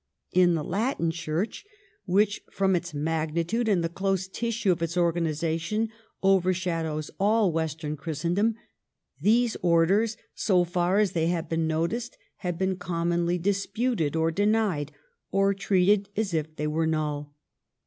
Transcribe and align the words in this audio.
In 0.33 0.55
the 0.55 0.63
Latin 0.63 1.11
Church, 1.11 1.63
which 2.07 2.41
from 2.51 2.75
its 2.75 2.91
magnitude 2.91 3.67
and 3.67 3.83
the 3.83 3.87
close 3.87 4.27
tissue 4.27 4.71
of 4.71 4.81
its 4.81 4.95
organiza 4.95 5.59
tion, 5.59 5.89
overshadows 6.23 7.11
all 7.19 7.51
Western 7.51 7.95
Christendom, 7.95 8.55
these 9.21 9.55
orders, 9.61 10.17
so 10.33 10.63
far 10.63 10.97
as 10.97 11.11
they 11.11 11.27
have 11.27 11.47
been 11.47 11.67
noticed, 11.67 12.17
have 12.37 12.57
been 12.57 12.77
commonly 12.77 13.37
disputed, 13.37 14.15
or 14.15 14.31
denied, 14.31 14.91
or 15.29 15.53
treated 15.53 16.09
as 16.17 16.33
if 16.33 16.55
they 16.55 16.65
were 16.65 16.87
null. 16.87 17.35